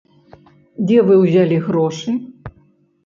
[0.87, 2.17] Дзе вы ўзялі грошы?